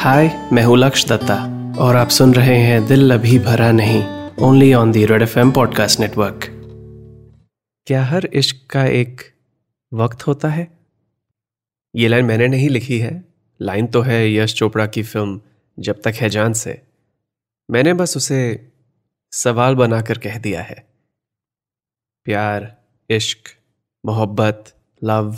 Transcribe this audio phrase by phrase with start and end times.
[0.00, 1.36] हाय मैं हूँ लक्ष दत्ता,
[1.78, 5.52] और आप सुन रहे हैं Dil Abhi Bhara Nahin only on the red F M
[5.52, 6.40] podcast network
[7.86, 9.20] क्या हर इश्क का एक
[9.92, 10.78] वक्त होता है?
[11.96, 13.24] ये लाइन मैंने नहीं लिखी है।
[13.62, 15.40] लाइन तो है यश चोपड़ा की फ़िल्म,
[15.78, 16.82] जब तक है जान से।
[17.70, 18.72] मैंने बस उसे
[19.32, 20.88] सवाल बनाकर कह दिया है।
[22.24, 22.76] प्यार,
[23.10, 23.38] इश्क,
[24.06, 24.74] मोहब्बत,
[25.04, 25.36] लव,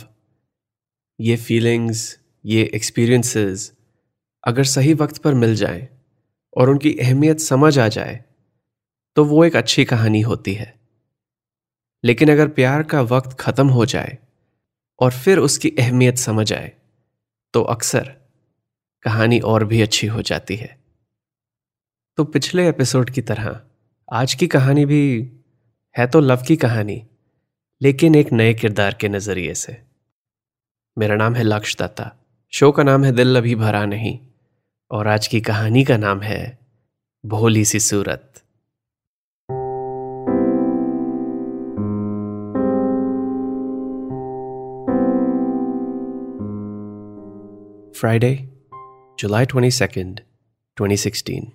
[1.21, 3.80] ये फीलिंग्स ये एक्सपीरियंसेस
[4.45, 5.89] अगर सही वक्त पर मिल जाए
[6.57, 8.25] और उनकी अहमियत समझ आ जाए
[9.17, 10.75] तो वो एक अच्छी कहानी होती है।
[12.05, 14.19] लेकिन अगर प्यार का वक्त खत्म हो जाए
[15.01, 16.73] और फिर उसकी अहमियत समझ आए
[17.55, 18.15] तो अक्सर
[19.03, 20.79] कहानी और भी अच्छी हो जाती है।
[22.19, 23.61] तो पिछले एपिसोड की तरह,
[24.13, 25.33] आज की कहानी भी
[25.95, 27.03] है तो लव की कहानी,
[27.81, 29.77] लेकिन एक नए किरदार के नज़रिए से।
[30.97, 32.13] मेरा नाम है लक्ष दत्ता
[32.53, 34.19] शो का नाम है दिल अभी भरा नहीं।
[34.93, 36.59] और आज की कहानी का नाम है
[37.27, 38.33] भोली सी सूरत।
[47.97, 48.49] Friday,
[49.19, 50.21] July twenty second,
[50.77, 51.53] twenty sixteen,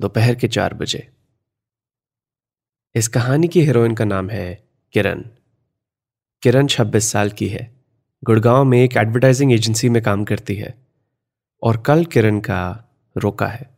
[0.00, 1.08] दोपहर के चार बजे।
[2.94, 5.24] इस कहानी की हीरोइन का नाम है किरण।
[6.42, 7.72] किरण 26 साल की है।
[8.24, 10.87] गुड़गांव में एक एडवर्टाइजिंग एजेंसी में काम करती है।
[11.62, 12.84] और कल किरण का
[13.16, 13.70] रोका है।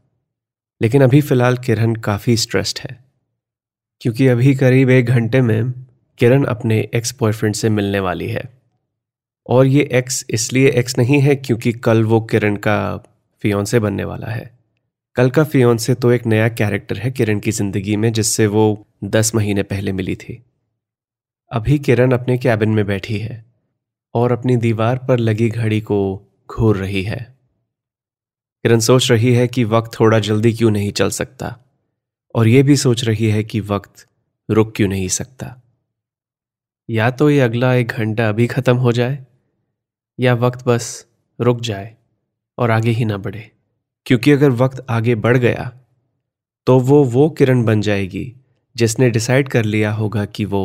[0.82, 3.04] लेकिन अभी फ़िलहाल किरण काफ़ी स्ट्रेस्ड है।
[4.00, 5.72] क्योंकि अभी करीब एक घंटे में
[6.18, 8.60] किरण अपने एक्स बॉयफ्रेंड से मिलने वाली है।
[9.46, 12.96] और ये एक्स इसलिए एक्स नहीं है क्योंकि कल वो किरण का
[13.42, 14.58] फियोन से बनने वाला है।
[15.16, 18.86] कल का फियोन से तो एक नया कैरेक्टर है किरण की ज़िंदगी में, जिससे वो
[19.04, 20.44] दस महीने पहले मिली थी।
[21.52, 23.44] अभी किरण अपने कैबिन में बैठी है
[24.14, 27.39] और अपनी दीवार पर लगी घड़ी को घूर रही है।
[28.64, 31.56] किरण सोच रही है कि वक्त थोड़ा जल्दी क्यों नहीं चल सकता,
[32.34, 34.06] और यह भी सोच रही है कि वक्त
[34.48, 35.54] रुक क्यों नहीं सकता।
[36.88, 39.18] या तो ये अगला एक घंटा अभी खत्म हो जाए,
[40.18, 41.06] या वक्त बस
[41.38, 41.94] रुक जाए
[42.58, 43.50] और आगे ही ना बढ़े।
[44.06, 45.72] क्योंकि अगर वक्त आगे बढ़ गया
[46.66, 48.32] तो वो वो किरण बन जाएगी,
[48.76, 50.62] जिसने डिसाइड कर लिया होगा कि वो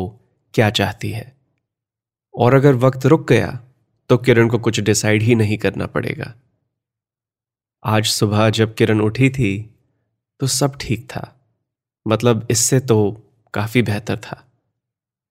[0.54, 1.32] क्या चाहती है।
[2.34, 3.58] और अगर वक्त रुक गया
[4.10, 6.34] तो किरण को कुछ डिसाइड ही नहीं करना पड़ेगा।
[7.86, 9.70] आज सुबह जब किरण उठी थी
[10.40, 11.50] तो सब ठीक था।
[12.08, 13.22] मतलब इससे तो
[13.54, 14.52] काफ़ी बेहतर था।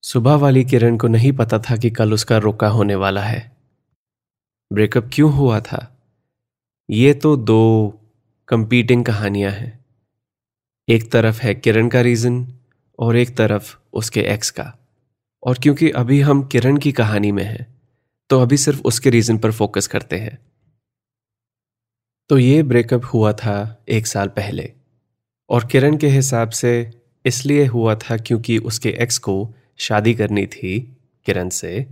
[0.03, 3.57] सुबह वाली किरण को नहीं पता था कि कल उसका रोका होने वाला है।
[4.73, 5.97] ब्रेकअप क्यों हुआ था?
[6.89, 7.93] ये तो दो
[8.47, 9.85] कंपीटिंग कहानियाँ हैं।
[10.89, 12.53] एक तरफ़ है किरण का रीजन
[12.99, 14.77] और एक तरफ़ उसके एक्स का।
[15.43, 17.75] और क्योंकि अभी हम किरण की कहानी में हैं
[18.29, 20.37] तो अभी सिर्फ़ उसके रीजन पर फोकस करते हैं।
[22.29, 24.73] तो ये ब्रेकअप हुआ था एक साल पहले।
[25.49, 26.91] और किरण के हिसाब से
[27.25, 31.87] इसलिए हुआ था क्योंकि उसके एक्स को शादी करनी थी किरण से,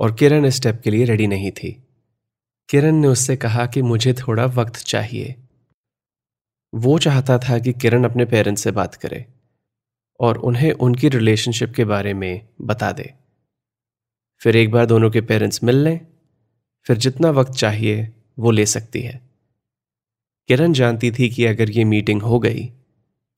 [0.00, 1.82] और किरण इस स्टेप के लिए रेडी नहीं थी।
[2.68, 5.36] किरण ने उससे कहा कि मुझे थोड़ा वक्त चाहिए।
[6.74, 9.26] वो चाहता था कि किरण अपने पेरेंट्स से बात करे
[10.20, 13.14] और उन्हें उनकी रिलेशनशिप के बारे में बता दे।
[14.38, 16.00] फिर एक बार दोनों के पेरेंट्स मिल लें,
[16.84, 19.33] फिर जितना वक्त चाहिए वो ले सकती है।
[20.48, 22.72] किरण जानती थी कि अगर ये मीटिंग हो गई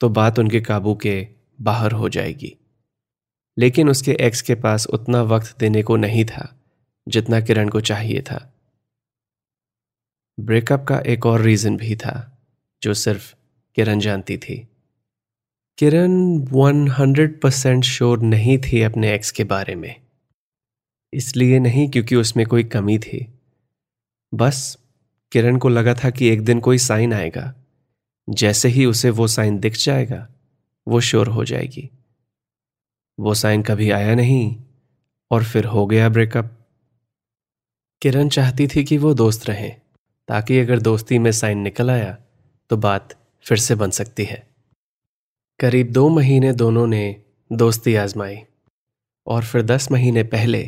[0.01, 1.29] तो बात उनके काबू के
[1.61, 2.57] बाहर हो जाएगी।
[3.59, 6.61] लेकिन उसके एक्स के पास उतना वक्त देने को नहीं था,
[7.09, 8.55] जितना किरण को चाहिए था।
[10.41, 12.39] ब्रेकअप का एक और रीजन भी था,
[12.83, 13.35] जो सिर्फ़
[13.75, 14.69] किरण जानती थी।
[15.79, 19.95] किरण 100 परसेंट श्योर नहीं थी अपने एक्स के बारे में।
[21.13, 23.39] इसलिए नहीं क्योंकि उसमें कोई कमी थी।
[24.35, 24.79] बस
[25.33, 27.55] किरण को लगा था कि एक दिन कोई साइन आएगा।
[28.29, 30.29] जैसे ही उसे वो साइन दिख जाएगा,
[30.89, 31.91] वो श्योर हो जाएगी।
[33.19, 34.57] वो साइन कभी आया नहीं
[35.31, 36.51] और फिर हो गया ब्रेकअप।
[38.03, 39.81] किरण चाहती थी कि वो दोस्त रहें,
[40.29, 42.17] ताकि अगर दोस्ती में साइन निकल आया
[42.71, 43.15] तो बात
[43.45, 44.47] फिर से बन सकती है।
[45.61, 47.17] करीब दो महीने दोनों ने
[47.53, 48.39] दोस्ती आजमाई
[49.27, 50.65] और फिर दस महीने पहले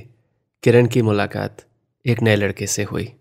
[0.62, 1.64] किरण की मुलाकात
[2.04, 3.12] एक नए लड़के से हुई।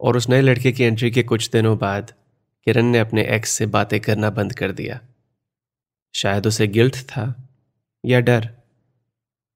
[0.00, 2.12] और उस नए लड़के की एंट्री के कुछ दिनों बाद
[2.66, 5.00] किरण ने अपने एक्स से बातें करना बंद कर दिया।
[6.14, 7.24] शायद उसे गिल्ट था
[8.04, 8.48] या डर।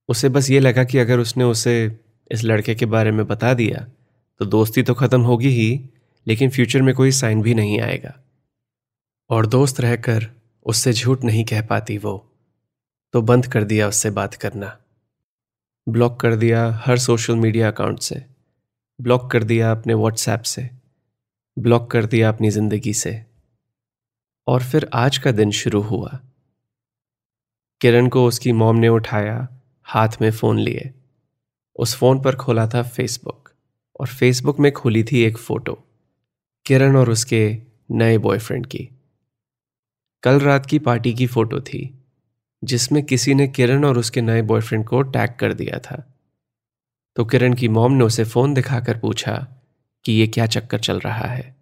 [0.08, 1.74] उसे बस ये लगा कि अगर उसने उसे
[2.30, 3.86] इस लड़के के बारे में बता दिया
[4.40, 5.88] तो दोस्ती तो ख़त्म होगी ही,
[6.26, 8.14] लेकिन फ्यूचर में कोई साइन भी नहीं आएगा।
[9.30, 10.26] और दोस्त रहकर
[10.66, 12.16] उससे झूठ नहीं कह पाती वो
[13.14, 14.76] तो बंद कर दिया उससे बात करना।
[15.86, 18.24] ब्लॉक कर दिया हर सोशल मीडिया अकाउंट से।
[19.00, 20.70] ब्लॉक कर दिया अपने व्हाट्सएप से,
[21.58, 23.24] ब्लॉक कर दिया अपनी ज़िंदगी से।
[24.46, 26.20] और फिर आज का दिन शुरू हुआ।
[27.80, 29.48] किरण को उसकी मॉम ने उठाया,
[29.84, 30.94] हाथ में फ़ोन लिए।
[31.76, 33.48] उस फ़ोन पर खोला था फेसबुक
[34.00, 35.84] और फेसबुक में खोली थी एक फ़ोटो,
[36.66, 37.58] किरण और उसके
[37.90, 38.88] नए बॉयफ्रेंड की।
[40.22, 41.98] कल रात की पार्टी की फ़ोटो थी,
[42.64, 46.17] जिसमें किसी ने किरण और उसके नए बॉयफ्रेंड को टैग कर दिया था।
[47.18, 49.36] तो किरण की मॉम ने उसे फ़ोन दिखाकर पूछा
[50.04, 51.56] कि ये क्या चक्कर चल रहा है।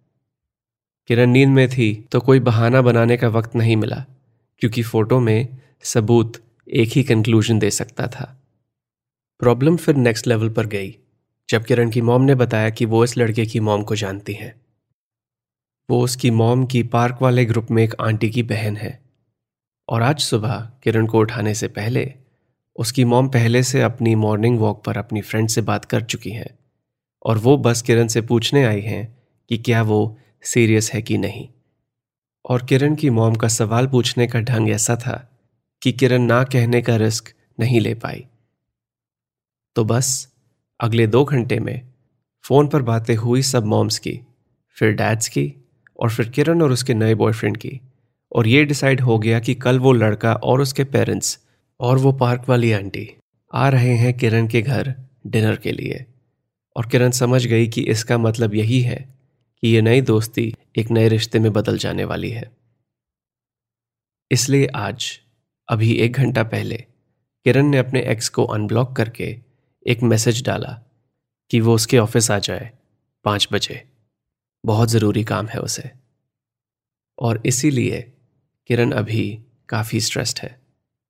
[1.07, 4.05] किरण नींद में थी तो कोई बहाना बनाने का वक्त नहीं मिला,
[4.59, 8.41] क्योंकि फ़ोटो में सबूत एक ही कंक्लूजन दे सकता था।
[9.39, 10.95] प्रॉब्लम फिर नेक्स्ट लेवल पर गई,
[11.49, 14.53] जब किरण की मॉम ने बताया कि वो इस लड़के की मॉम को जानती हैं।
[15.89, 18.99] वो उसकी मॉम की पार्क वाले ग्रुप में एक आंटी की बहन है।
[19.89, 22.13] और आज सुबह किरण को उठाने से पहले
[22.77, 26.59] उसकी मॉम पहले से अपनी मॉर्निंग वॉक पर अपनी फ्रेंड से बात कर चुकी हैं
[27.25, 29.17] और वो बस किरण से पूछने आई हैं
[29.49, 31.47] कि क्या वो सीरियस है कि नहीं।
[32.45, 35.39] और किरण की मॉम का सवाल पूछने का ढंग ऐसा था
[35.81, 38.25] कि किरण ना कहने का रिस्क नहीं ले पाई।
[39.75, 40.33] तो बस
[40.79, 41.81] अगले दो घंटे में
[42.43, 44.21] फ़ोन पर बातें हुई सब मॉम्स की,
[44.69, 45.53] फिर डैड्स की
[45.99, 47.81] और फिर किरण और उसके नए बॉयफ्रेंड की।
[48.31, 51.46] और ये डिसाइड हो गया कि कल वो लड़का और उसके पेरेंट्स
[51.79, 53.15] और वो पार्क वाली आंटी
[53.53, 54.95] आ रहे हैं किरण के घर
[55.27, 56.05] डिनर के लिए।
[56.75, 59.15] और किरण समझ गई कि इसका मतलब यही है
[59.61, 62.51] कि ये नई दोस्ती एक नए रिश्ते में बदल जाने वाली है।
[64.31, 65.19] इसलिए आज,
[65.69, 66.77] अभी एक घंटा पहले,
[67.45, 69.39] किरण ने अपने एक्स को अनब्लॉक करके
[69.87, 70.81] एक मैसेज डाला
[71.51, 72.71] कि वो उसके ऑफ़िस आ जाए
[73.23, 73.87] पाँच बजे।
[74.65, 75.91] बहुत ज़रूरी काम है उसे।
[77.19, 78.13] और इसीलिए
[78.67, 79.39] किरण अभी
[79.69, 80.66] काफ़ी स्ट्रेस्ड है।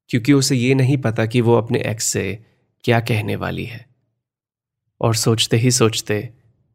[0.10, 2.46] क्योंकि उसे ये नहीं पता कि वो अपने एक्स से
[2.84, 3.86] क्या कहने वाली है।
[5.02, 6.30] और सोचते ही सोचते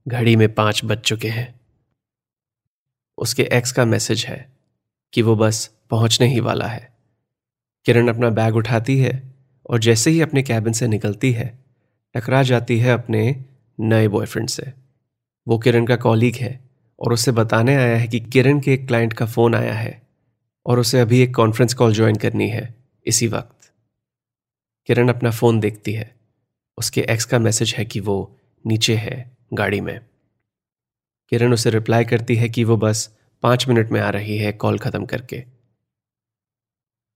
[0.08, 1.60] घड़ी में पाँच बज चुके हैं।
[3.18, 4.52] उसके एक्स का मैसेज है
[5.12, 6.92] कि वो बस पहुँचने ही वाला है।
[7.84, 9.34] किरण अपना बैग उठाती है
[9.70, 11.58] और जैसे ही अपने कैबिन से निकलती है,
[12.16, 13.44] टकरा जाती है अपने
[13.80, 14.72] नए बॉयफ्रेंड से।
[15.48, 16.60] वो किरण का कॉलीग है
[16.98, 20.02] और उसे बताने आया है कि किरण के एक क्लाइंट का फ़ोन आया है
[20.66, 23.72] और उसे अभी एक कॉन्फ्रेंस कॉल ज्वाइन करनी है। इसी वक्त।
[24.86, 26.16] किरण अपना फ़ोन देखती है।
[26.78, 30.00] उसके एक्स का मैसेज है कि वो नीचे है गाड़ी में।
[31.28, 34.78] किरण उसे रिप्लाई करती है कि वो बस पाँच मिनट में आ रही है कॉल
[34.78, 35.44] ख़त्म करके।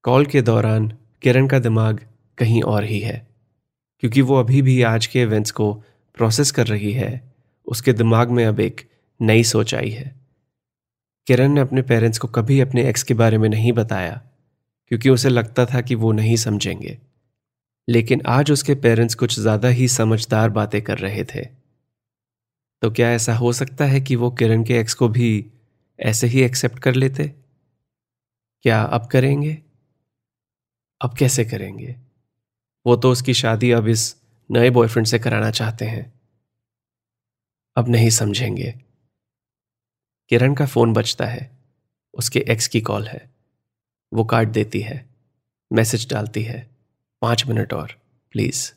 [0.03, 2.09] कॉल के दौरान किरण का दिमाग
[2.39, 3.27] कहीं और ही है।
[4.01, 5.75] क्योंकि वो अभी भी आज के इवेंट्स को
[6.15, 7.35] प्रोसेस कर रही है,
[7.67, 8.91] उसके दिमाग में अब एक
[9.23, 10.17] नई सोच आई है।
[11.27, 14.23] किरण ने अपने पेरेंट्स को कभी अपने एक्स के बारे में नहीं बताया।
[14.89, 16.99] क्योंकि उसे लगता था कि वो नहीं समझेंगे।
[17.89, 21.45] लेकिन आज उसके पेरेंट्स कुछ ज़्यादा ही समझदार बातें कर रहे थे।
[22.83, 25.53] तो क्या ऐसा हो सकता है कि वो किरण के एक्स को भी
[25.99, 27.35] ऐसे ही एक्सेप्ट कर लेते?
[28.63, 29.63] क्या अब करेंगे?
[31.01, 31.97] अब कैसे करेंगे?
[32.87, 34.17] वो तो उसकी शादी अब इस
[34.51, 36.13] नए बॉयफ्रेंड से कराना चाहते हैं।
[37.77, 38.75] अब नहीं समझेंगे।
[40.31, 41.51] किरण का फ़ोन बजता है।
[42.15, 43.36] उसके एक्स की कॉल है।
[44.13, 45.05] वो काट देती है,
[45.71, 46.67] मैसेज डालती है,
[47.23, 47.93] पाँच मिनट और,
[48.35, 48.71] प्लीज़।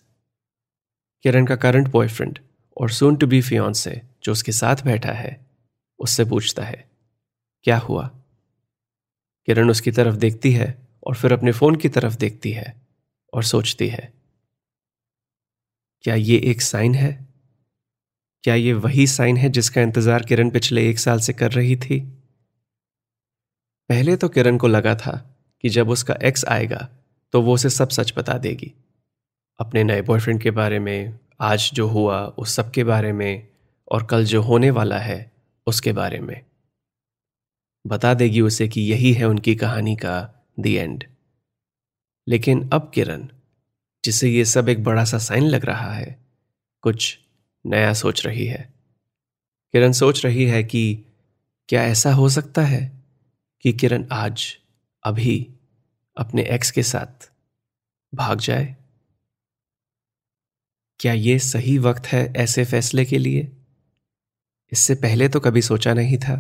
[1.25, 2.39] किरण का करंट बॉयफ्रेंड
[2.77, 5.39] और सोन टू बी फियन से जो उसके साथ बैठा है,
[5.99, 6.85] उससे पूछता है,
[7.65, 8.09] क्या हुआ?
[9.48, 12.74] किरण उसकी तरफ़ देखती है और फिर अपने फ़ोन की तरफ़ देखती है
[13.33, 14.12] और सोचती है,
[16.05, 17.12] क्या ये एक साइन है?
[18.43, 22.00] क्या ये वही साइन है जिसका इंतज़ार किरण पिछले एक साल से कर रही थी?
[23.89, 26.89] पहले तो किरण को लगा था कि जब उसका एक्स आएगा
[27.31, 28.74] तो वो उसे सब सच बता देगी।
[29.60, 33.48] अपने नए बॉयफ्रेंड के बारे में, आज जो हुआ, उस सब के बारे में,
[33.91, 35.31] और कल जो होने वाला है,
[35.67, 36.46] उसके बारे में।
[37.88, 41.03] बता देगी उसे कि यही है उनकी कहानी का दी एंड
[42.27, 43.27] लेकिन अब किरण,
[44.05, 46.25] जिसे ये सब एक बड़ा सा साइन लग रहा है,
[46.81, 47.19] कुछ
[47.65, 48.74] नया सोच रही है।
[49.74, 51.05] किरण सोच रही है कि
[51.69, 52.99] क्या ऐसा हो सकता है?
[53.66, 54.58] कि किरण आज
[55.04, 55.56] अभी
[56.18, 57.30] अपने एक्स के साथ
[58.13, 58.75] भाग जाए?
[61.00, 63.51] क्या यह सही वक्त है ऐसे फैसले के लिए?
[64.72, 66.38] इससे पहले तो कभी सोचा नहीं था,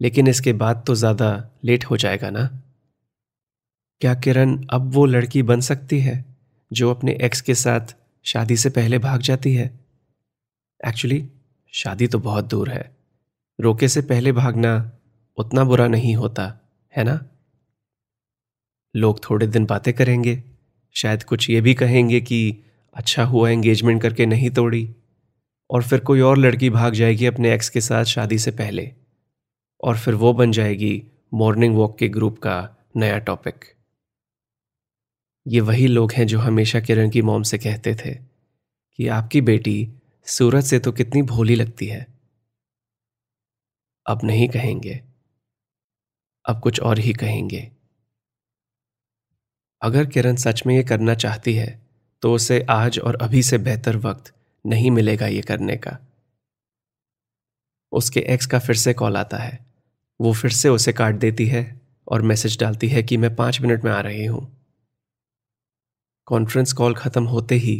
[0.00, 2.48] लेकिन इसके बाद तो ज़्यादा लेट हो जाएगा ना?
[4.00, 6.24] क्या किरण अब वो लड़की बन सकती है
[6.70, 9.80] जो अपने एक्स के साथ शादी से पहले भाग जाती है?
[10.80, 11.28] एक्चुअली
[11.72, 12.96] शादी तो बहुत दूर है।
[13.60, 14.78] रोके से पहले भागना
[15.38, 16.60] उतना बुरा नहीं होता,
[16.96, 17.26] है ना?
[18.96, 20.44] लोग थोड़े दिन बातें करेंगे,
[20.94, 22.64] शायद कुछ ये भी कहेंगे कि
[22.94, 24.94] अच्छा हुआ एंगेजमेंट करके नहीं तोड़ी,
[25.70, 28.92] और फिर कोई और लड़की भाग जाएगी अपने एक्स के साथ शादी से पहले,
[29.84, 31.02] और फिर वो बन जाएगी
[31.34, 33.64] मॉर्निंग वॉक के ग्रुप का नया टॉपिक
[35.46, 38.14] ये वही लोग हैं जो हमेशा किरण की मोम से कहते थे
[38.98, 39.92] कि आपकी बेटी
[40.24, 42.06] सूरज से तो कितनी भोली लगती है।
[44.06, 45.07] अब नहीं कहेंगे।
[46.48, 47.70] अब कुछ और ही कहेंगे।
[49.82, 51.78] अगर किरण सच में ये करना चाहती है
[52.22, 54.32] तो उसे आज और अभी से बेहतर वक्त
[54.64, 55.96] नहीं मिलेगा ये करने का।
[57.92, 59.58] उसके एक्स का फिर से कॉल आता है।
[60.20, 63.84] वो फिर से उसे काट देती है और मैसेज डालती है कि मैं पाँच मिनट
[63.84, 64.46] में आ रही हूँ।
[66.26, 67.76] कॉन्फ्रेंस कॉल खत्म होते ही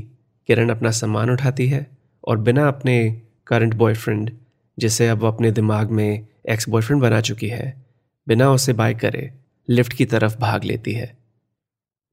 [0.49, 1.87] किरण अपना सामान उठाती है
[2.25, 4.31] और बिना अपने करंट बॉयफ्रेंड
[4.79, 7.88] जिसे अब अपने दिमाग में एक्स बॉयफ्रेंड बना चुकी है
[8.29, 9.35] बिना उसे बाय करे,
[9.69, 11.19] लिफ्ट की तरफ़ भाग लेती है।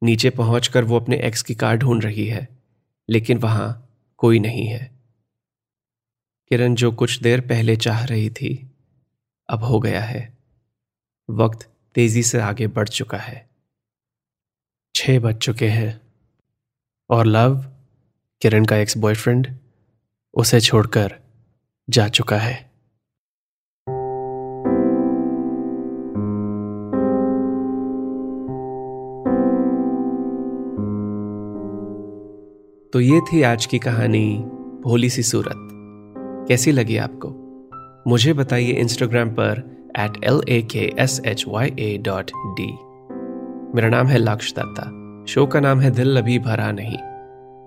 [0.04, 2.48] नीचे पहुंचकर वो अपने एक्स की कार ढूंढ रही है,
[3.10, 4.92] लेकिन वहाँ कोई नहीं है।
[6.50, 8.72] किरण जो कुछ देर पहले चाह रही थी,
[9.50, 10.38] अब हो गया है।
[11.30, 13.50] वक्त तेज़ी से आगे बढ़ चुका है।
[14.96, 16.02] छह बज चुके हैं।
[17.10, 17.56] और लव,
[18.42, 19.58] किरण का एक्स बॉयफ्रेंड
[20.34, 21.20] उसे छोड़कर
[21.90, 22.75] जा चुका है।
[32.96, 34.38] तो ये थी आज की कहानी,
[34.84, 35.56] भोली सी सूरत।
[36.48, 37.30] कैसी लगी आपको?
[38.08, 42.68] मुझे बताइए इंस्टाग्राम पर at L A K S H Y A dot D
[43.76, 46.98] मेरा नाम है लक्ष दत्ता। शो का नाम है दिल अभी भरा नहीं,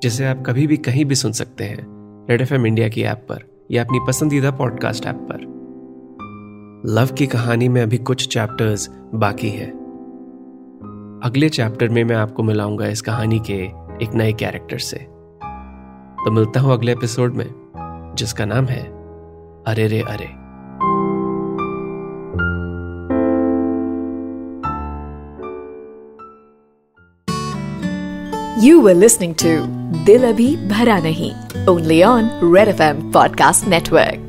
[0.02, 1.87] जिसे आप कभी भी कहीं भी सुन सकते हैं,
[2.30, 7.68] रेड एफ़ इंडिया की ऐप पर, या अपनी पसंदीदा पॉडकास्ट ऐप पर। लव की कहानी
[7.68, 9.70] में अभी कुछ चैप्टर्स बाकी हैं।
[11.25, 15.17] अगले चैप्टर में मैं आपको मिलाऊँगा इस कहानी के एक नए कैरेक्टर से।
[16.18, 17.46] तो मिलता हूँ अगले एपिसोड में,
[18.18, 18.82] जिसका नाम है
[19.66, 20.26] अरे रे अरे।
[28.66, 29.50] You were listening to
[30.04, 31.32] Dil Abhi Bhara Nahin
[31.66, 34.27] only on red F M podcast network